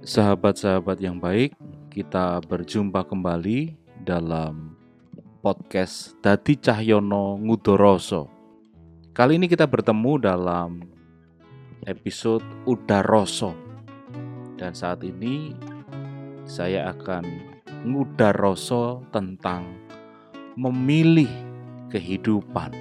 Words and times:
Sahabat-sahabat 0.00 0.96
yang 1.04 1.20
baik, 1.20 1.52
kita 1.92 2.40
berjumpa 2.48 3.04
kembali 3.04 3.76
dalam 4.00 4.72
podcast 5.44 6.16
Dadi 6.24 6.56
Cahyono 6.56 7.36
Ngudoroso. 7.36 8.32
Kali 9.12 9.36
ini 9.36 9.44
kita 9.44 9.68
bertemu 9.68 10.12
dalam 10.16 10.80
episode 11.84 12.40
Udaroso. 12.64 13.52
Dan 14.56 14.72
saat 14.72 15.04
ini 15.04 15.52
saya 16.48 16.96
akan 16.96 17.28
ngudaroso 17.84 19.04
tentang 19.12 19.68
memilih 20.56 21.28
kehidupan 21.92 22.72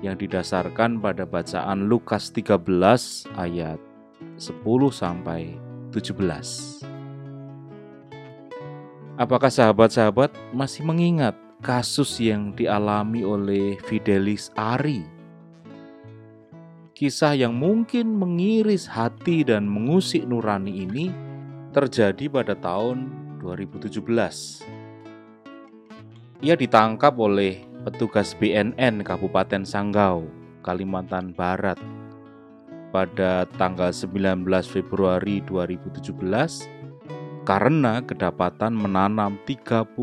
yang 0.00 0.16
didasarkan 0.16 1.04
pada 1.04 1.28
bacaan 1.28 1.84
Lukas 1.84 2.32
13 2.32 3.28
ayat 3.36 3.76
10 4.40 4.48
sampai 4.88 5.71
17. 5.92 6.88
Apakah 9.20 9.52
sahabat-sahabat 9.52 10.32
masih 10.56 10.88
mengingat 10.88 11.36
kasus 11.60 12.16
yang 12.16 12.56
dialami 12.56 13.20
oleh 13.22 13.76
Fidelis 13.84 14.48
Ari? 14.56 15.04
Kisah 16.96 17.36
yang 17.36 17.52
mungkin 17.52 18.16
mengiris 18.16 18.88
hati 18.88 19.44
dan 19.44 19.68
mengusik 19.68 20.24
nurani 20.24 20.88
ini 20.88 21.12
terjadi 21.76 22.32
pada 22.32 22.56
tahun 22.56 23.12
2017. 23.44 24.00
Ia 26.42 26.54
ditangkap 26.56 27.14
oleh 27.20 27.62
petugas 27.84 28.34
BNN 28.34 29.04
Kabupaten 29.04 29.62
Sanggau, 29.66 30.26
Kalimantan 30.64 31.36
Barat 31.36 31.78
pada 32.92 33.48
tanggal 33.56 33.90
19 33.90 34.44
Februari 34.68 35.40
2017 35.48 37.42
karena 37.42 38.04
kedapatan 38.04 38.76
menanam 38.76 39.40
39 39.48 39.96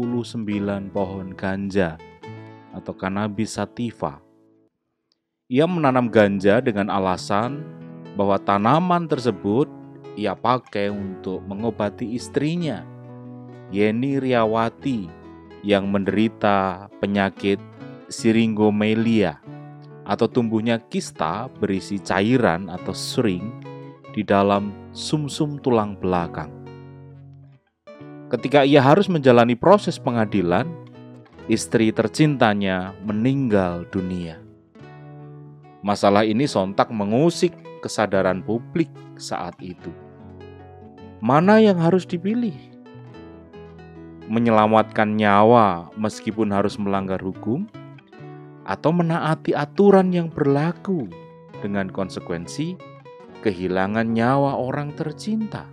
pohon 0.92 1.32
ganja 1.38 1.96
atau 2.76 2.94
cannabis 2.98 3.56
sativa. 3.56 4.20
Ia 5.50 5.66
menanam 5.66 6.12
ganja 6.12 6.60
dengan 6.60 6.92
alasan 6.92 7.64
bahwa 8.18 8.38
tanaman 8.42 9.08
tersebut 9.08 9.70
ia 10.20 10.36
pakai 10.36 10.92
untuk 10.92 11.40
mengobati 11.48 12.12
istrinya, 12.18 12.84
Yeni 13.72 14.20
Riawati, 14.20 15.08
yang 15.64 15.88
menderita 15.90 16.88
penyakit 17.00 17.60
siringomelia 18.12 19.40
atau 20.10 20.26
tumbuhnya 20.26 20.82
kista 20.90 21.46
berisi 21.62 22.02
cairan 22.02 22.66
atau 22.66 22.98
sering 22.98 23.54
di 24.10 24.26
dalam 24.26 24.74
sumsum 24.90 25.62
-sum 25.62 25.62
tulang 25.62 25.94
belakang. 26.02 26.50
Ketika 28.34 28.66
ia 28.66 28.82
harus 28.82 29.06
menjalani 29.06 29.54
proses 29.54 30.02
pengadilan, 30.02 30.66
istri 31.50 31.94
tercintanya 31.94 32.94
meninggal 33.06 33.86
dunia. 33.90 34.42
Masalah 35.82 36.26
ini 36.26 36.46
sontak 36.46 36.94
mengusik 36.94 37.54
kesadaran 37.82 38.46
publik 38.46 38.90
saat 39.18 39.58
itu. 39.62 39.90
Mana 41.22 41.58
yang 41.58 41.82
harus 41.82 42.06
dipilih? 42.06 42.56
Menyelamatkan 44.30 45.18
nyawa 45.18 45.90
meskipun 45.98 46.54
harus 46.54 46.78
melanggar 46.78 47.18
hukum, 47.18 47.66
atau 48.70 48.94
menaati 48.94 49.58
aturan 49.58 50.14
yang 50.14 50.30
berlaku 50.30 51.10
dengan 51.66 51.90
konsekuensi 51.90 52.78
kehilangan 53.42 54.14
nyawa 54.14 54.62
orang 54.62 54.94
tercinta. 54.94 55.66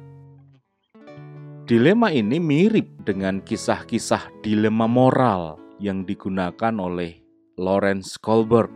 Dilema 1.69 2.08
ini 2.14 2.41
mirip 2.41 3.05
dengan 3.05 3.42
kisah-kisah 3.44 4.41
dilema 4.41 4.88
moral 4.88 5.61
yang 5.77 6.08
digunakan 6.08 6.72
oleh 6.78 7.20
Lawrence 7.59 8.16
Kohlberg, 8.16 8.72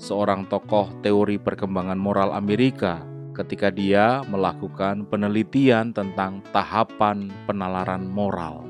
seorang 0.00 0.48
tokoh 0.48 0.90
teori 1.04 1.36
perkembangan 1.38 2.00
moral 2.00 2.32
Amerika 2.34 3.04
ketika 3.36 3.68
dia 3.68 4.24
melakukan 4.26 5.04
penelitian 5.06 5.92
tentang 5.92 6.40
tahapan 6.56 7.28
penalaran 7.44 8.08
moral. 8.08 8.64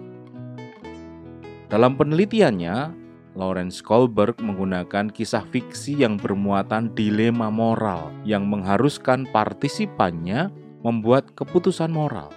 Dalam 1.70 1.96
penelitiannya, 1.96 3.01
Lawrence 3.32 3.80
Kohlberg 3.80 4.36
menggunakan 4.44 5.08
kisah 5.08 5.44
fiksi 5.48 6.04
yang 6.04 6.20
bermuatan 6.20 6.92
dilema 6.92 7.48
moral 7.48 8.12
yang 8.28 8.44
mengharuskan 8.44 9.24
partisipannya 9.32 10.52
membuat 10.84 11.32
keputusan 11.32 11.88
moral. 11.88 12.28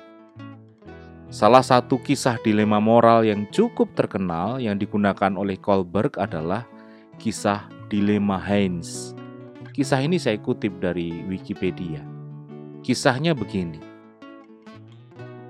Salah 1.28 1.66
satu 1.66 2.00
kisah 2.00 2.40
dilema 2.40 2.80
moral 2.80 3.28
yang 3.28 3.44
cukup 3.52 3.92
terkenal 3.92 4.62
yang 4.64 4.80
digunakan 4.80 5.36
oleh 5.36 5.60
Kohlberg 5.60 6.16
adalah 6.16 6.64
kisah 7.20 7.68
dilema 7.92 8.40
Heinz. 8.40 9.12
Kisah 9.76 10.00
ini 10.00 10.16
saya 10.16 10.40
kutip 10.40 10.80
dari 10.80 11.12
Wikipedia. 11.28 12.00
Kisahnya 12.80 13.36
begini. 13.36 13.84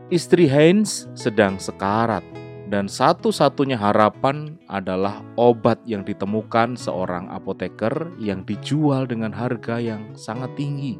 Istri 0.10 0.50
Heinz 0.50 1.06
sedang 1.14 1.62
sekarat 1.62 2.26
dan 2.66 2.90
satu-satunya 2.90 3.78
harapan 3.78 4.58
adalah 4.66 5.22
obat 5.38 5.78
yang 5.86 6.02
ditemukan 6.02 6.74
seorang 6.74 7.30
apoteker 7.30 8.10
yang 8.18 8.42
dijual 8.42 9.06
dengan 9.06 9.30
harga 9.30 9.78
yang 9.78 10.18
sangat 10.18 10.50
tinggi. 10.58 10.98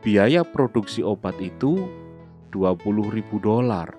Biaya 0.00 0.46
produksi 0.46 1.04
obat 1.04 1.36
itu 1.42 1.84
20 2.54 3.12
ribu 3.12 3.36
dolar 3.42 3.92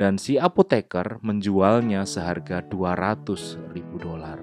dan 0.00 0.16
si 0.16 0.40
apoteker 0.40 1.20
menjualnya 1.20 2.08
seharga 2.08 2.64
200 2.66 3.76
ribu 3.76 4.00
dolar. 4.00 4.40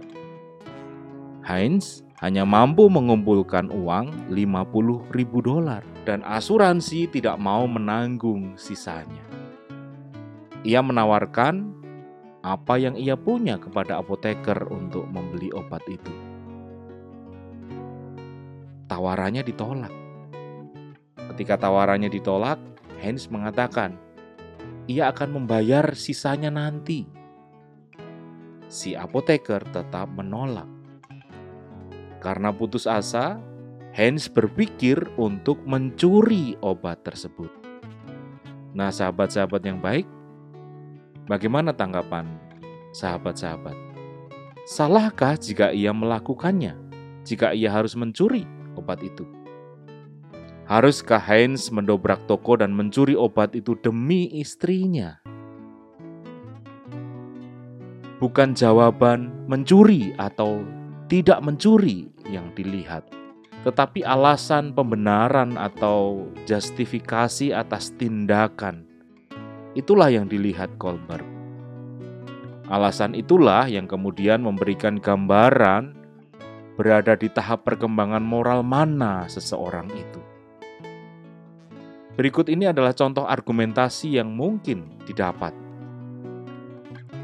Heinz 1.43 2.05
hanya 2.21 2.45
mampu 2.45 2.87
mengumpulkan 2.87 3.73
uang 3.73 4.31
50 4.31 5.17
ribu 5.17 5.39
dolar 5.43 5.81
dan 6.05 6.23
asuransi 6.23 7.09
tidak 7.11 7.35
mau 7.41 7.65
menanggung 7.65 8.55
sisanya. 8.55 9.36
Ia 10.67 10.83
menawarkan 10.83 11.63
apa 12.43 12.75
yang 12.75 12.99
ia 12.99 13.15
punya 13.15 13.55
kepada 13.55 14.03
apoteker 14.03 14.67
untuk 14.67 15.07
membeli 15.07 15.47
obat 15.55 15.79
itu. 15.87 16.11
Tawarannya 18.91 19.47
ditolak. 19.47 19.95
Ketika 21.31 21.55
tawarannya 21.55 22.11
ditolak, 22.11 22.59
Hans 22.99 23.31
mengatakan 23.31 23.95
ia 24.91 25.07
akan 25.07 25.39
membayar 25.39 25.95
sisanya 25.95 26.51
nanti. 26.51 27.07
Si 28.67 28.91
apoteker 28.91 29.63
tetap 29.71 30.11
menolak. 30.11 30.67
Karena 32.19 32.51
putus 32.51 32.83
asa, 32.83 33.39
Hans 33.95 34.27
berpikir 34.27 34.99
untuk 35.15 35.63
mencuri 35.63 36.59
obat 36.59 37.07
tersebut. 37.07 37.47
Nah, 38.75 38.91
sahabat-sahabat 38.91 39.63
yang 39.63 39.79
baik, 39.79 40.16
Bagaimana 41.27 41.75
tanggapan 41.75 42.39
sahabat-sahabat? 42.95 43.75
Salahkah 44.63 45.35
jika 45.35 45.75
ia 45.75 45.91
melakukannya? 45.91 46.71
Jika 47.27 47.51
ia 47.51 47.67
harus 47.67 47.99
mencuri 47.99 48.47
obat 48.79 49.03
itu? 49.03 49.27
Haruskah 50.71 51.19
Heinz 51.19 51.67
mendobrak 51.67 52.23
toko 52.31 52.55
dan 52.55 52.71
mencuri 52.71 53.11
obat 53.11 53.51
itu 53.59 53.75
demi 53.75 54.31
istrinya? 54.39 55.19
Bukan 58.23 58.55
jawaban 58.55 59.27
mencuri 59.51 60.15
atau 60.15 60.63
tidak 61.11 61.43
mencuri 61.43 62.07
yang 62.31 62.55
dilihat, 62.55 63.03
tetapi 63.67 63.99
alasan 64.07 64.71
pembenaran 64.71 65.59
atau 65.59 66.31
justifikasi 66.47 67.51
atas 67.51 67.91
tindakan 67.99 68.86
Itulah 69.77 70.09
yang 70.09 70.25
dilihat 70.25 70.73
Kolberg. 70.81 71.21
Alasan 72.65 73.13
itulah 73.13 73.69
yang 73.69 73.85
kemudian 73.85 74.41
memberikan 74.41 74.97
gambaran 74.97 75.93
berada 76.73 77.13
di 77.13 77.29
tahap 77.29 77.61
perkembangan 77.61 78.25
moral 78.25 78.65
mana 78.65 79.29
seseorang 79.29 79.85
itu. 79.93 80.21
Berikut 82.17 82.49
ini 82.49 82.65
adalah 82.65 82.97
contoh 82.97 83.29
argumentasi 83.29 84.17
yang 84.17 84.33
mungkin 84.33 84.97
didapat. 85.05 85.53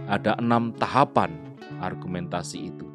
Ada 0.06 0.38
enam 0.38 0.77
tahapan 0.77 1.33
argumentasi 1.81 2.69
itu. 2.69 2.85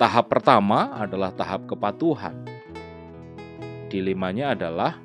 Tahap 0.00 0.32
pertama 0.32 0.96
adalah 0.96 1.28
tahap 1.28 1.68
kepatuhan. 1.68 2.40
Dilemanya 3.92 4.56
adalah 4.56 5.03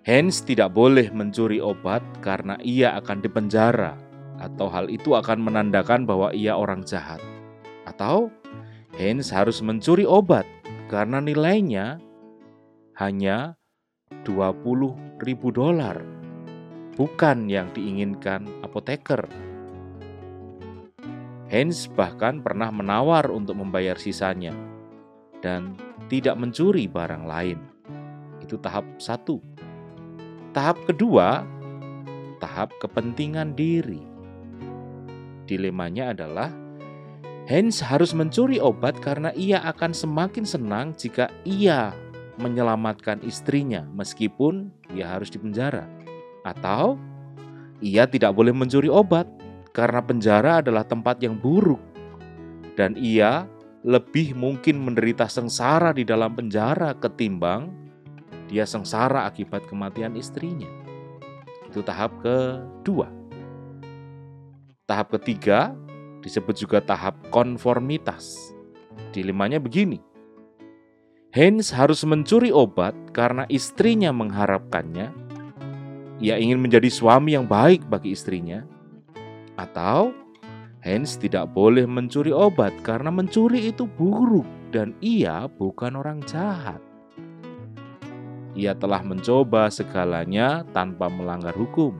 Hans 0.00 0.40
tidak 0.40 0.72
boleh 0.72 1.12
mencuri 1.12 1.60
obat 1.60 2.00
karena 2.24 2.56
ia 2.64 2.96
akan 2.96 3.20
dipenjara, 3.20 4.00
atau 4.40 4.72
hal 4.72 4.88
itu 4.88 5.12
akan 5.12 5.44
menandakan 5.44 6.08
bahwa 6.08 6.32
ia 6.32 6.56
orang 6.56 6.80
jahat. 6.88 7.20
Atau 7.84 8.32
Hans 8.96 9.28
harus 9.28 9.60
mencuri 9.60 10.08
obat 10.08 10.48
karena 10.88 11.20
nilainya 11.20 12.00
hanya 12.96 13.60
20 14.24 15.20
ribu 15.20 15.48
dolar, 15.52 16.00
bukan 16.96 17.48
yang 17.52 17.68
diinginkan 17.76 18.48
apoteker. 18.64 19.28
Hens 21.50 21.90
bahkan 21.90 22.38
pernah 22.40 22.70
menawar 22.70 23.26
untuk 23.26 23.58
membayar 23.58 23.98
sisanya 23.98 24.54
dan 25.42 25.74
tidak 26.06 26.38
mencuri 26.38 26.86
barang 26.86 27.26
lain. 27.26 27.58
Itu 28.38 28.54
tahap 28.62 28.86
satu. 29.02 29.49
Tahap 30.50 30.82
kedua, 30.82 31.46
tahap 32.42 32.74
kepentingan 32.82 33.54
diri. 33.54 34.02
Dilemanya 35.46 36.10
adalah 36.10 36.50
Hans 37.46 37.78
harus 37.82 38.14
mencuri 38.14 38.58
obat 38.58 38.98
karena 38.98 39.30
ia 39.38 39.62
akan 39.62 39.94
semakin 39.94 40.42
senang 40.42 40.90
jika 40.94 41.30
ia 41.46 41.94
menyelamatkan 42.38 43.22
istrinya 43.22 43.86
meskipun 43.94 44.74
ia 44.90 45.06
harus 45.06 45.30
dipenjara. 45.30 45.86
Atau 46.42 46.98
ia 47.78 48.10
tidak 48.10 48.34
boleh 48.34 48.50
mencuri 48.50 48.90
obat 48.90 49.30
karena 49.70 50.02
penjara 50.02 50.62
adalah 50.62 50.82
tempat 50.82 51.22
yang 51.22 51.38
buruk 51.38 51.78
dan 52.74 52.98
ia 52.98 53.46
lebih 53.86 54.34
mungkin 54.34 54.82
menderita 54.82 55.30
sengsara 55.30 55.94
di 55.94 56.02
dalam 56.02 56.34
penjara 56.34 56.94
ketimbang 56.98 57.70
dia 58.50 58.66
sengsara 58.66 59.30
akibat 59.30 59.70
kematian 59.70 60.18
istrinya. 60.18 60.66
Itu 61.70 61.86
tahap 61.86 62.18
kedua. 62.18 63.06
Tahap 64.90 65.14
ketiga, 65.14 65.70
disebut 66.26 66.58
juga 66.58 66.82
tahap 66.82 67.14
konformitas. 67.30 68.50
Dilemanya 69.14 69.62
begini. 69.62 70.02
Hens 71.30 71.70
harus 71.70 72.02
mencuri 72.02 72.50
obat 72.50 72.90
karena 73.14 73.46
istrinya 73.46 74.10
mengharapkannya. 74.10 75.14
Ia 76.18 76.34
ingin 76.42 76.58
menjadi 76.58 76.90
suami 76.90 77.38
yang 77.38 77.46
baik 77.46 77.86
bagi 77.86 78.18
istrinya. 78.18 78.66
Atau 79.54 80.10
Hens 80.82 81.14
tidak 81.22 81.54
boleh 81.54 81.86
mencuri 81.86 82.34
obat 82.34 82.74
karena 82.82 83.14
mencuri 83.14 83.70
itu 83.70 83.86
buruk 83.86 84.48
dan 84.74 84.90
ia 84.98 85.46
bukan 85.46 85.94
orang 85.94 86.18
jahat. 86.26 86.89
Ia 88.58 88.74
telah 88.74 89.02
mencoba 89.06 89.70
segalanya 89.70 90.66
tanpa 90.74 91.06
melanggar 91.06 91.54
hukum. 91.54 91.94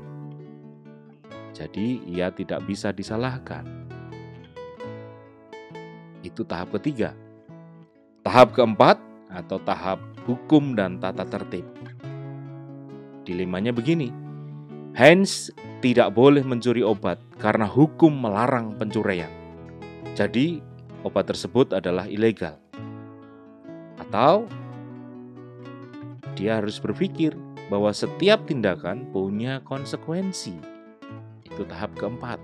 Jadi 1.54 2.02
ia 2.10 2.30
tidak 2.34 2.66
bisa 2.66 2.90
disalahkan. 2.90 3.62
Itu 6.26 6.42
tahap 6.42 6.74
ketiga. 6.78 7.14
Tahap 8.26 8.52
keempat 8.54 8.98
atau 9.30 9.62
tahap 9.62 10.02
hukum 10.26 10.74
dan 10.74 10.98
tata 10.98 11.22
tertib. 11.24 11.64
Dilemanya 13.22 13.70
begini. 13.70 14.10
Hans 14.90 15.54
tidak 15.80 16.12
boleh 16.12 16.42
mencuri 16.42 16.82
obat 16.82 17.22
karena 17.38 17.64
hukum 17.64 18.10
melarang 18.10 18.74
pencurian. 18.74 19.30
Jadi, 20.18 20.58
obat 21.06 21.30
tersebut 21.30 21.72
adalah 21.72 22.10
ilegal. 22.10 22.58
Atau 23.96 24.50
dia 26.40 26.56
harus 26.56 26.80
berpikir 26.80 27.36
bahwa 27.68 27.92
setiap 27.92 28.48
tindakan 28.48 29.04
punya 29.12 29.60
konsekuensi. 29.68 30.56
Itu 31.44 31.68
tahap 31.68 31.92
keempat. 32.00 32.40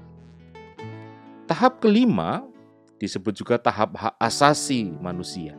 Tahap 1.48 1.81
kelima 1.81 2.44
disebut 3.00 3.32
juga 3.32 3.56
tahap 3.56 3.96
hak 3.96 4.14
asasi 4.20 4.93
manusia. 5.00 5.56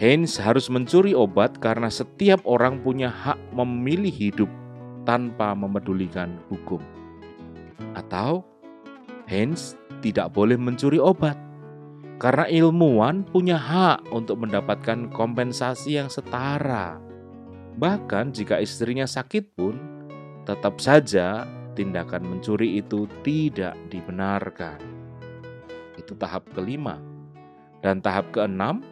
Heinz 0.00 0.40
harus 0.40 0.72
mencuri 0.72 1.12
obat 1.12 1.60
karena 1.60 1.92
setiap 1.92 2.40
orang 2.48 2.80
punya 2.80 3.12
hak 3.12 3.36
memilih 3.52 4.10
hidup 4.10 4.48
tanpa 5.04 5.52
memedulikan 5.52 6.40
hukum. 6.48 6.80
Atau 7.92 8.40
Heinz 9.28 9.76
tidak 10.00 10.32
boleh 10.32 10.56
mencuri 10.56 10.96
obat 10.96 11.36
karena 12.22 12.46
ilmuwan 12.46 13.26
punya 13.26 13.58
hak 13.58 14.06
untuk 14.14 14.46
mendapatkan 14.46 15.10
kompensasi 15.10 15.98
yang 15.98 16.06
setara. 16.06 17.02
Bahkan 17.74 18.30
jika 18.30 18.62
istrinya 18.62 19.10
sakit 19.10 19.58
pun, 19.58 19.74
tetap 20.46 20.78
saja 20.78 21.42
tindakan 21.74 22.22
mencuri 22.22 22.78
itu 22.78 23.10
tidak 23.26 23.74
dibenarkan 23.90 24.92
itu 26.02 26.18
tahap 26.18 26.44
kelima. 26.52 26.98
Dan 27.82 27.98
tahap 27.98 28.30
keenam 28.30 28.82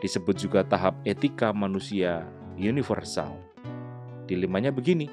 disebut 0.00 0.36
juga 0.36 0.60
tahap 0.64 0.96
etika 1.04 1.52
manusia 1.52 2.24
universal. 2.56 3.36
Dilemanya 4.24 4.72
begini, 4.72 5.08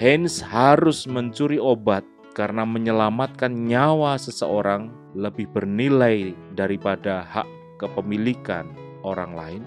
Hans 0.00 0.42
harus 0.42 1.06
mencuri 1.06 1.62
obat 1.62 2.02
karena 2.32 2.66
menyelamatkan 2.66 3.52
nyawa 3.52 4.16
seseorang 4.18 5.01
lebih 5.12 5.48
bernilai 5.52 6.32
daripada 6.56 7.24
hak 7.24 7.48
kepemilikan 7.80 8.68
orang 9.04 9.32
lain, 9.36 9.62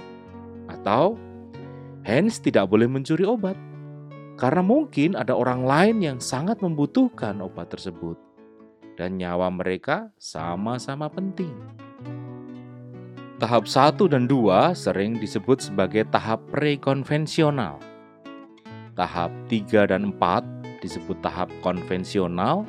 atau 0.69 1.19
Hans 2.06 2.38
tidak 2.38 2.69
boleh 2.69 2.86
mencuri 2.86 3.25
obat 3.25 3.57
karena 4.36 4.62
mungkin 4.62 5.15
ada 5.15 5.31
orang 5.31 5.63
lain 5.63 5.97
yang 6.03 6.18
sangat 6.19 6.59
membutuhkan 6.59 7.39
obat 7.39 7.71
tersebut 7.71 8.19
dan 9.00 9.15
nyawa 9.15 9.47
mereka 9.51 10.12
sama-sama 10.19 11.07
penting. 11.07 11.56
Tahap 13.36 13.68
1 13.68 14.00
dan 14.07 14.31
2 14.31 14.71
sering 14.71 15.19
disebut 15.19 15.59
sebagai 15.59 16.07
tahap 16.07 16.39
prekonvensional. 16.51 17.83
Tahap 18.95 19.27
3 19.51 19.92
dan 19.92 20.15
4 20.15 20.80
disebut 20.80 21.19
tahap 21.19 21.51
konvensional, 21.59 22.63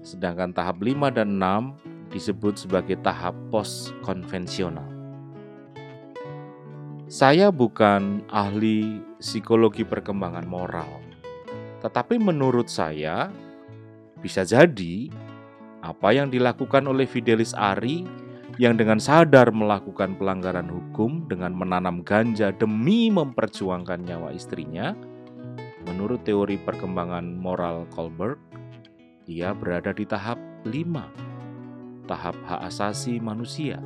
sedangkan 0.00 0.52
tahap 0.56 0.80
5 0.80 1.16
dan 1.16 1.36
6 1.36 2.12
disebut 2.12 2.58
sebagai 2.58 2.98
tahap 3.00 3.36
post-konvensional. 3.48 4.86
Saya 7.10 7.50
bukan 7.50 8.22
ahli 8.30 9.02
psikologi 9.18 9.82
perkembangan 9.82 10.46
moral, 10.46 11.02
tetapi 11.82 12.22
menurut 12.22 12.70
saya 12.70 13.34
bisa 14.22 14.46
jadi 14.46 15.10
apa 15.82 16.12
yang 16.14 16.30
dilakukan 16.30 16.86
oleh 16.86 17.08
Fidelis 17.08 17.50
Ari 17.56 18.06
yang 18.60 18.76
dengan 18.76 19.00
sadar 19.00 19.48
melakukan 19.50 20.20
pelanggaran 20.20 20.68
hukum 20.68 21.24
dengan 21.26 21.56
menanam 21.56 22.04
ganja 22.04 22.52
demi 22.52 23.08
memperjuangkan 23.08 24.04
nyawa 24.04 24.36
istrinya, 24.36 24.92
menurut 25.88 26.22
teori 26.28 26.60
perkembangan 26.60 27.40
moral 27.40 27.88
Kohlberg, 27.88 28.36
ia 29.30 29.54
berada 29.54 29.94
di 29.94 30.02
tahap 30.02 30.42
5, 30.66 32.10
tahap 32.10 32.34
hak 32.50 32.60
asasi 32.66 33.22
manusia, 33.22 33.78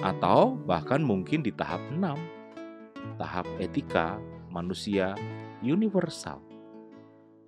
atau 0.00 0.56
bahkan 0.64 1.04
mungkin 1.04 1.44
di 1.44 1.52
tahap 1.52 1.84
6, 1.92 2.00
tahap 3.20 3.44
etika 3.60 4.16
manusia 4.48 5.12
universal. 5.60 6.40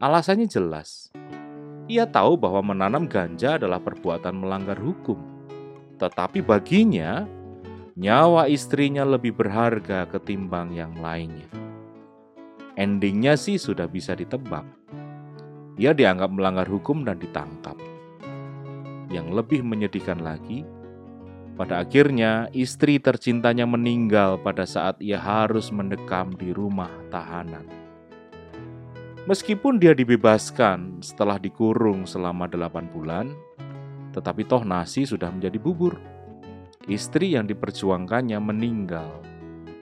Alasannya 0.04 0.52
jelas, 0.52 1.08
ia 1.88 2.04
tahu 2.04 2.36
bahwa 2.36 2.76
menanam 2.76 3.08
ganja 3.08 3.56
adalah 3.56 3.80
perbuatan 3.80 4.36
melanggar 4.36 4.76
hukum, 4.76 5.16
tetapi 5.96 6.44
baginya 6.44 7.24
nyawa 7.96 8.52
istrinya 8.52 9.02
lebih 9.08 9.32
berharga 9.32 10.04
ketimbang 10.12 10.76
yang 10.76 10.92
lainnya. 11.00 11.48
Endingnya 12.78 13.34
sih 13.34 13.58
sudah 13.58 13.90
bisa 13.90 14.14
ditebak. 14.14 14.77
Ia 15.78 15.94
dianggap 15.94 16.34
melanggar 16.34 16.66
hukum 16.66 17.06
dan 17.06 17.22
ditangkap. 17.22 17.78
Yang 19.14 19.30
lebih 19.30 19.60
menyedihkan 19.62 20.18
lagi, 20.20 20.66
pada 21.58 21.82
akhirnya 21.82 22.46
istri 22.54 23.02
tercintanya 23.02 23.66
meninggal 23.66 24.38
pada 24.38 24.62
saat 24.62 24.98
ia 24.98 25.18
harus 25.18 25.70
mendekam 25.74 26.34
di 26.34 26.54
rumah 26.54 26.90
tahanan. 27.10 27.66
Meskipun 29.26 29.82
dia 29.82 29.94
dibebaskan 29.94 31.02
setelah 31.02 31.38
dikurung 31.38 32.06
selama 32.06 32.46
delapan 32.46 32.86
bulan, 32.90 33.26
tetapi 34.14 34.46
toh 34.46 34.62
nasi 34.62 35.02
sudah 35.06 35.34
menjadi 35.34 35.58
bubur. 35.58 35.98
Istri 36.88 37.36
yang 37.36 37.44
diperjuangkannya 37.44 38.38
meninggal 38.40 39.20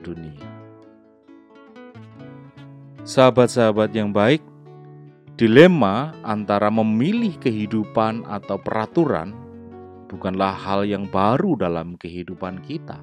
dunia. 0.03 0.49
Sahabat-sahabat 3.07 3.95
yang 3.95 4.11
baik, 4.11 4.43
dilema 5.37 6.17
antara 6.25 6.73
memilih 6.73 7.37
kehidupan 7.37 8.25
atau 8.25 8.57
peraturan 8.57 9.37
bukanlah 10.09 10.57
hal 10.57 10.89
yang 10.89 11.05
baru 11.05 11.61
dalam 11.61 12.01
kehidupan 12.01 12.65
kita. 12.65 12.97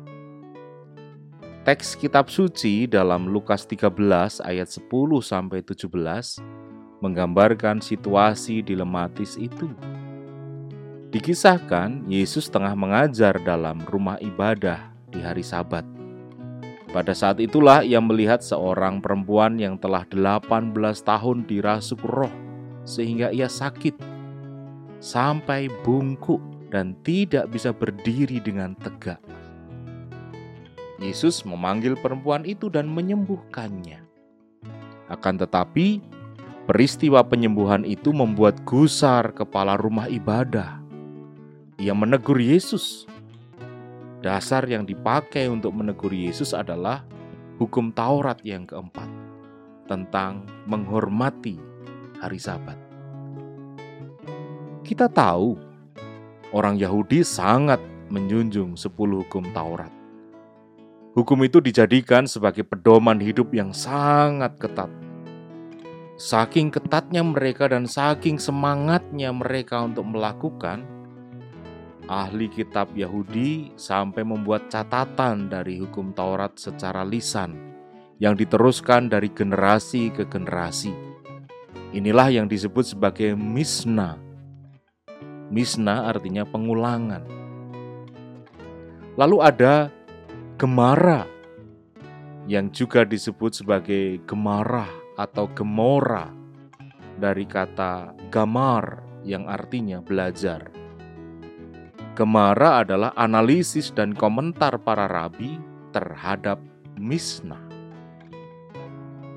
Teks 1.62 1.94
kitab 1.96 2.34
suci 2.34 2.90
dalam 2.90 3.30
Lukas 3.30 3.70
13 3.70 4.42
ayat 4.44 4.66
10 4.66 4.90
sampai 5.22 5.62
17 5.62 5.94
menggambarkan 7.06 7.80
situasi 7.80 8.66
dilematis 8.66 9.38
itu. 9.38 9.70
Dikisahkan 11.14 12.10
Yesus 12.10 12.50
tengah 12.50 12.74
mengajar 12.74 13.38
dalam 13.46 13.86
rumah 13.86 14.18
ibadah 14.18 14.90
di 15.14 15.22
hari 15.22 15.46
Sabat. 15.46 15.93
Pada 16.94 17.10
saat 17.18 17.42
itulah 17.42 17.82
ia 17.82 17.98
melihat 17.98 18.46
seorang 18.46 19.02
perempuan 19.02 19.58
yang 19.58 19.82
telah 19.82 20.06
18 20.06 20.78
tahun 21.02 21.42
dirasuk 21.50 22.06
roh 22.06 22.30
sehingga 22.86 23.34
ia 23.34 23.50
sakit 23.50 23.98
sampai 25.02 25.74
bungkuk 25.82 26.38
dan 26.70 26.94
tidak 27.02 27.50
bisa 27.50 27.74
berdiri 27.74 28.38
dengan 28.38 28.78
tegak. 28.78 29.18
Yesus 31.02 31.42
memanggil 31.44 31.98
perempuan 31.98 32.46
itu 32.46 32.70
dan 32.70 32.88
menyembuhkannya. 32.94 34.06
Akan 35.10 35.42
tetapi, 35.42 35.98
peristiwa 36.70 37.26
penyembuhan 37.26 37.84
itu 37.84 38.14
membuat 38.14 38.62
gusar 38.70 39.34
kepala 39.34 39.76
rumah 39.82 40.06
ibadah. 40.08 40.80
Ia 41.82 41.92
menegur 41.98 42.38
Yesus 42.38 43.10
Dasar 44.24 44.64
yang 44.72 44.88
dipakai 44.88 45.52
untuk 45.52 45.76
menegur 45.76 46.16
Yesus 46.16 46.56
adalah 46.56 47.04
hukum 47.60 47.92
Taurat 47.92 48.40
yang 48.48 48.64
keempat 48.64 49.12
tentang 49.84 50.48
menghormati 50.64 51.60
hari 52.24 52.40
Sabat. 52.40 52.80
Kita 54.88 55.12
tahu 55.12 55.60
orang 56.56 56.80
Yahudi 56.80 57.20
sangat 57.28 57.84
menjunjung 58.08 58.80
sepuluh 58.80 59.28
hukum 59.28 59.44
Taurat. 59.52 59.92
Hukum 61.20 61.44
itu 61.44 61.60
dijadikan 61.60 62.24
sebagai 62.24 62.64
pedoman 62.64 63.20
hidup 63.20 63.52
yang 63.52 63.76
sangat 63.76 64.56
ketat. 64.56 64.88
Saking 66.16 66.72
ketatnya 66.72 67.28
mereka 67.28 67.68
dan 67.68 67.84
saking 67.84 68.40
semangatnya 68.40 69.36
mereka 69.36 69.84
untuk 69.84 70.08
melakukan, 70.08 70.88
ahli 72.08 72.52
kitab 72.52 72.92
Yahudi 72.94 73.72
sampai 73.80 74.28
membuat 74.28 74.68
catatan 74.68 75.48
dari 75.48 75.80
hukum 75.80 76.12
Taurat 76.12 76.56
secara 76.60 77.08
lisan 77.08 77.56
yang 78.20 78.36
diteruskan 78.36 79.12
dari 79.12 79.32
generasi 79.32 80.12
ke 80.12 80.28
generasi. 80.28 80.92
Inilah 81.94 82.34
yang 82.34 82.48
disebut 82.50 82.96
sebagai 82.96 83.38
misna. 83.38 84.18
Misna 85.54 86.10
artinya 86.10 86.42
pengulangan. 86.48 87.22
Lalu 89.14 89.38
ada 89.46 89.94
gemara 90.58 91.30
yang 92.50 92.74
juga 92.74 93.06
disebut 93.06 93.62
sebagai 93.62 94.18
gemarah 94.26 94.90
atau 95.14 95.46
gemora 95.54 96.34
dari 97.22 97.46
kata 97.46 98.18
gamar 98.34 99.06
yang 99.22 99.46
artinya 99.46 100.02
belajar. 100.02 100.83
Gemara 102.14 102.86
adalah 102.86 103.10
analisis 103.18 103.90
dan 103.90 104.14
komentar 104.14 104.78
para 104.86 105.10
rabi 105.10 105.58
terhadap 105.90 106.62
Misnah. 106.94 107.66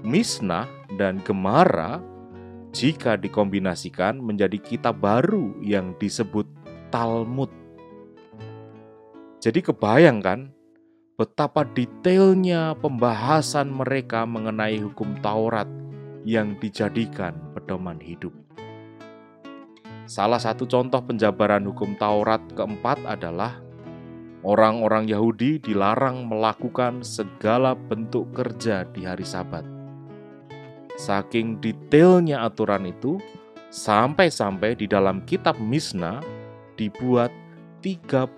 Misnah 0.04 0.68
dan 1.00 1.24
Gemara 1.24 2.04
jika 2.76 3.16
dikombinasikan 3.16 4.20
menjadi 4.20 4.60
kitab 4.60 5.00
baru 5.00 5.56
yang 5.64 5.96
disebut 5.96 6.44
Talmud. 6.92 7.48
Jadi 9.40 9.64
kebayangkan 9.64 10.52
betapa 11.16 11.64
detailnya 11.64 12.76
pembahasan 12.76 13.72
mereka 13.72 14.28
mengenai 14.28 14.76
hukum 14.84 15.16
Taurat 15.24 15.64
yang 16.28 16.60
dijadikan 16.60 17.40
pedoman 17.56 17.96
hidup. 18.04 18.45
Salah 20.06 20.38
satu 20.38 20.70
contoh 20.70 21.02
penjabaran 21.02 21.66
hukum 21.66 21.98
Taurat 21.98 22.38
keempat 22.54 23.02
adalah 23.10 23.58
orang-orang 24.46 25.10
Yahudi 25.10 25.58
dilarang 25.58 26.30
melakukan 26.30 27.02
segala 27.02 27.74
bentuk 27.74 28.30
kerja 28.30 28.86
di 28.94 29.02
hari 29.02 29.26
Sabat. 29.26 29.66
Saking 30.94 31.58
detailnya 31.58 32.46
aturan 32.46 32.86
itu, 32.86 33.18
sampai-sampai 33.74 34.78
di 34.78 34.86
dalam 34.86 35.26
kitab 35.26 35.58
Misna 35.58 36.22
dibuat 36.78 37.34
39 37.82 38.30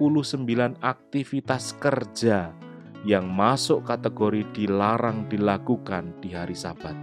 aktivitas 0.80 1.76
kerja 1.76 2.56
yang 3.04 3.28
masuk 3.28 3.84
kategori 3.84 4.42
dilarang 4.56 5.28
dilakukan 5.28 6.16
di 6.24 6.32
hari 6.32 6.56
Sabat. 6.56 6.96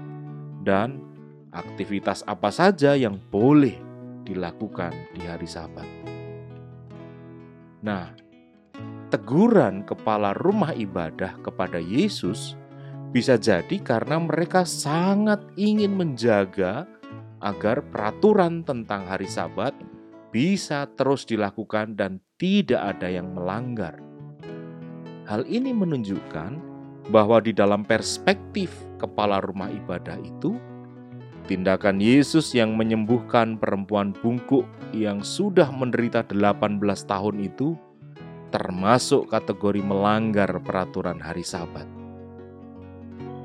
Dan 0.65 1.05
aktivitas 1.53 2.25
apa 2.25 2.49
saja 2.49 2.97
yang 2.97 3.21
boleh 3.29 3.84
dilakukan 4.25 4.91
di 5.13 5.21
hari 5.23 5.45
Sabat. 5.45 5.87
Nah, 7.85 8.11
teguran 9.13 9.85
kepala 9.85 10.33
rumah 10.33 10.73
ibadah 10.73 11.37
kepada 11.45 11.77
Yesus 11.77 12.57
bisa 13.13 13.37
jadi 13.37 13.79
karena 13.79 14.19
mereka 14.19 14.65
sangat 14.67 15.39
ingin 15.55 15.95
menjaga 15.95 16.89
agar 17.39 17.85
peraturan 17.93 18.65
tentang 18.65 19.05
hari 19.05 19.29
Sabat 19.29 19.71
bisa 20.35 20.89
terus 20.99 21.23
dilakukan 21.23 21.95
dan 21.95 22.19
tidak 22.35 22.97
ada 22.97 23.07
yang 23.07 23.31
melanggar. 23.31 23.95
Hal 25.29 25.47
ini 25.47 25.71
menunjukkan 25.71 26.59
bahwa 27.13 27.39
di 27.39 27.55
dalam 27.55 27.87
perspektif 27.87 28.73
kepala 28.99 29.39
rumah 29.39 29.71
ibadah 29.71 30.19
itu, 30.19 30.59
Tindakan 31.45 32.01
Yesus 32.01 32.57
yang 32.57 32.73
menyembuhkan 32.73 33.61
perempuan 33.61 34.17
bungkuk 34.17 34.65
yang 34.89 35.21
sudah 35.21 35.69
menderita 35.69 36.25
18 36.25 36.81
tahun 37.05 37.35
itu 37.37 37.77
termasuk 38.49 39.29
kategori 39.29 39.85
melanggar 39.85 40.49
peraturan 40.65 41.21
hari 41.21 41.45
Sabat. 41.45 41.85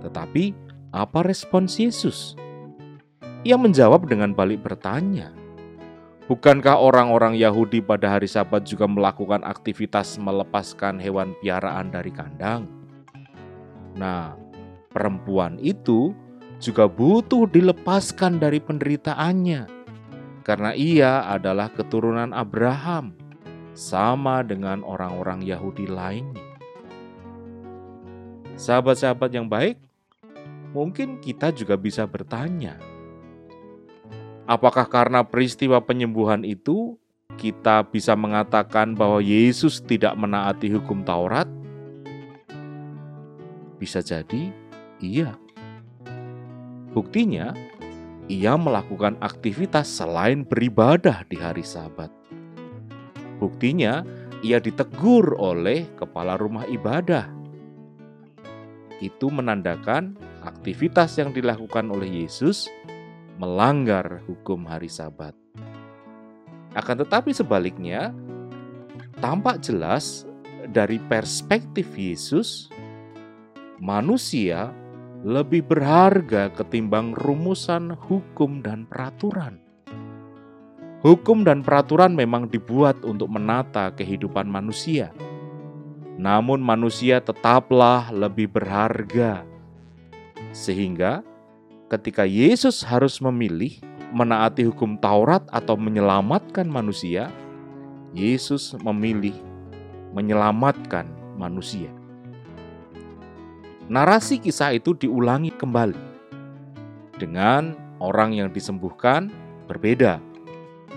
Tetapi 0.00 0.56
apa 0.96 1.20
respons 1.20 1.76
Yesus? 1.76 2.40
Ia 3.44 3.60
menjawab 3.60 4.08
dengan 4.08 4.32
balik 4.32 4.64
bertanya, 4.64 5.36
Bukankah 6.30 6.78
orang-orang 6.78 7.34
Yahudi 7.34 7.82
pada 7.82 8.06
hari 8.06 8.30
Sabat 8.30 8.62
juga 8.62 8.86
melakukan 8.86 9.42
aktivitas 9.42 10.14
melepaskan 10.14 11.02
hewan 11.02 11.34
piaraan 11.42 11.90
dari 11.90 12.14
kandang? 12.14 12.70
Nah, 13.98 14.38
perempuan 14.94 15.58
itu 15.58 16.14
juga 16.60 16.84
butuh 16.86 17.48
dilepaskan 17.48 18.36
dari 18.36 18.60
penderitaannya, 18.60 19.64
karena 20.44 20.70
ia 20.76 21.24
adalah 21.24 21.72
keturunan 21.72 22.36
Abraham, 22.36 23.16
sama 23.72 24.44
dengan 24.44 24.84
orang-orang 24.84 25.40
Yahudi 25.40 25.88
lainnya. 25.88 26.44
Sahabat-sahabat 28.60 29.32
yang 29.32 29.48
baik, 29.48 29.80
mungkin 30.76 31.16
kita 31.24 31.48
juga 31.48 31.80
bisa 31.80 32.04
bertanya, 32.04 32.76
apakah 34.44 34.84
karena 34.84 35.24
peristiwa 35.24 35.80
penyembuhan 35.80 36.44
itu 36.44 37.00
kita 37.40 37.88
bisa 37.88 38.12
mengatakan 38.12 38.92
bahwa 38.92 39.24
Yesus 39.24 39.80
tidak 39.80 40.12
menaati 40.12 40.68
hukum 40.76 41.00
Taurat? 41.00 41.48
Bisa 43.80 44.04
jadi 44.04 44.52
iya. 45.00 45.40
Buktinya, 46.90 47.54
ia 48.26 48.58
melakukan 48.58 49.14
aktivitas 49.22 49.86
selain 49.86 50.42
beribadah 50.42 51.22
di 51.30 51.38
hari 51.38 51.62
Sabat. 51.62 52.10
Buktinya, 53.38 54.02
ia 54.42 54.58
ditegur 54.58 55.38
oleh 55.38 55.86
kepala 55.94 56.34
rumah 56.34 56.66
ibadah. 56.66 57.30
Itu 58.98 59.30
menandakan 59.30 60.18
aktivitas 60.42 61.14
yang 61.16 61.30
dilakukan 61.30 61.88
oleh 61.94 62.26
Yesus 62.26 62.66
melanggar 63.38 64.20
hukum 64.26 64.66
hari 64.66 64.90
Sabat. 64.90 65.32
Akan 66.74 66.98
tetapi, 66.98 67.30
sebaliknya, 67.30 68.10
tampak 69.22 69.62
jelas 69.62 70.26
dari 70.70 70.98
perspektif 71.06 71.86
Yesus, 71.94 72.70
manusia 73.78 74.74
lebih 75.20 75.60
berharga 75.68 76.48
ketimbang 76.56 77.12
rumusan 77.12 77.92
hukum 77.92 78.64
dan 78.64 78.88
peraturan. 78.88 79.60
Hukum 81.04 81.44
dan 81.44 81.60
peraturan 81.60 82.16
memang 82.16 82.48
dibuat 82.48 83.04
untuk 83.04 83.28
menata 83.28 83.92
kehidupan 83.92 84.48
manusia, 84.48 85.12
namun 86.16 86.60
manusia 86.60 87.20
tetaplah 87.20 88.08
lebih 88.12 88.48
berharga, 88.48 89.44
sehingga 90.56 91.20
ketika 91.92 92.24
Yesus 92.24 92.80
harus 92.80 93.20
memilih 93.20 93.76
menaati 94.16 94.68
hukum 94.68 94.96
Taurat 95.00 95.44
atau 95.52 95.76
menyelamatkan 95.76 96.64
manusia, 96.64 97.28
Yesus 98.16 98.72
memilih 98.80 99.36
menyelamatkan 100.16 101.08
manusia 101.36 101.99
narasi 103.90 104.38
kisah 104.38 104.70
itu 104.70 104.94
diulangi 104.94 105.50
kembali 105.50 105.98
dengan 107.18 107.74
orang 107.98 108.38
yang 108.38 108.46
disembuhkan 108.54 109.26
berbeda. 109.66 110.22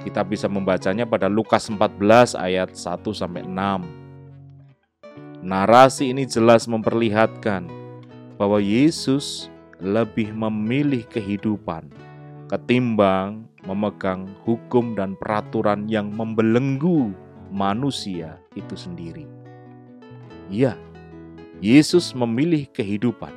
Kita 0.05 0.21
bisa 0.21 0.45
membacanya 0.45 1.09
pada 1.09 1.25
Lukas 1.25 1.65
14 1.73 2.37
ayat 2.37 2.77
1 2.77 3.01
sampai 3.17 3.41
6. 3.49 4.05
narasi 5.43 6.15
ini 6.15 6.23
jelas 6.23 6.71
memperlihatkan 6.71 7.67
bahwa 8.39 8.63
Yesus 8.63 9.51
lebih 9.83 10.31
memilih 10.31 11.03
kehidupan 11.11 11.91
ketimbang 12.47 13.43
memegang 13.67 14.31
hukum 14.47 14.95
dan 14.95 15.19
peraturan 15.19 15.89
yang 15.91 16.13
membelenggu 16.15 17.11
manusia 17.51 18.39
itu 18.55 18.75
sendiri. 18.77 19.27
Ya, 20.47 20.79
Yesus 21.63 22.11
memilih 22.11 22.67
kehidupan, 22.75 23.31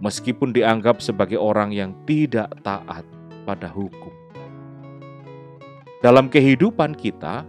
meskipun 0.00 0.48
dianggap 0.48 1.04
sebagai 1.04 1.36
orang 1.36 1.76
yang 1.76 1.92
tidak 2.08 2.48
taat 2.64 3.04
pada 3.44 3.68
hukum. 3.68 4.08
Dalam 6.00 6.32
kehidupan 6.32 6.96
kita, 6.96 7.44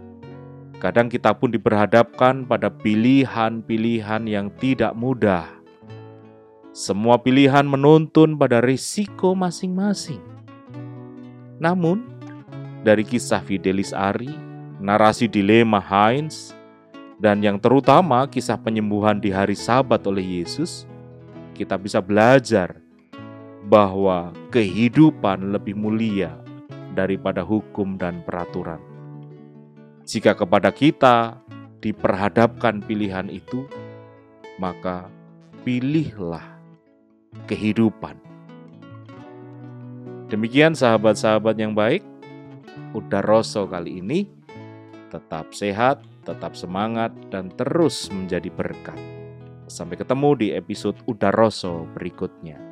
kadang 0.84 1.08
kita 1.08 1.32
pun 1.32 1.48
diperhadapkan 1.48 2.44
pada 2.44 2.68
pilihan-pilihan 2.68 4.28
yang 4.28 4.52
tidak 4.60 4.92
mudah. 4.92 5.48
Semua 6.76 7.16
pilihan 7.16 7.64
menuntun 7.64 8.36
pada 8.36 8.60
risiko 8.60 9.32
masing-masing. 9.32 10.20
Namun, 11.56 12.04
dari 12.84 13.00
kisah 13.00 13.40
Fidelis 13.40 13.96
Ari, 13.96 14.28
narasi 14.76 15.24
dilema 15.24 15.80
Heinz, 15.80 16.52
dan 17.20 17.44
yang 17.44 17.60
terutama 17.60 18.24
kisah 18.24 18.56
penyembuhan 18.56 19.20
di 19.20 19.28
hari 19.28 19.52
Sabat 19.52 20.00
oleh 20.08 20.40
Yesus, 20.40 20.88
kita 21.52 21.76
bisa 21.76 22.00
belajar 22.00 22.80
bahwa 23.68 24.32
kehidupan 24.48 25.52
lebih 25.52 25.76
mulia 25.76 26.32
daripada 26.96 27.44
hukum 27.44 28.00
dan 28.00 28.24
peraturan. 28.24 28.80
Jika 30.08 30.32
kepada 30.32 30.72
kita 30.72 31.36
diperhadapkan 31.84 32.80
pilihan 32.80 33.28
itu, 33.28 33.68
maka 34.56 35.12
pilihlah 35.60 36.56
kehidupan. 37.44 38.16
Demikian 40.32 40.72
sahabat-sahabat 40.72 41.52
yang 41.60 41.76
baik, 41.76 42.00
Udah 42.90 43.22
Rosso 43.22 43.68
kali 43.70 44.02
ini 44.02 44.26
tetap 45.12 45.54
sehat, 45.54 46.02
tetap 46.22 46.54
semangat, 46.54 47.10
dan 47.28 47.50
terus 47.54 48.08
menjadi 48.14 48.48
berkat. 48.52 48.96
Sampai 49.66 49.98
ketemu 49.98 50.30
di 50.38 50.48
episode 50.54 50.98
Udaroso 51.06 51.86
berikutnya. 51.94 52.69